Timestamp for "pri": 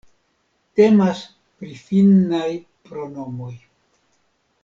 1.59-1.75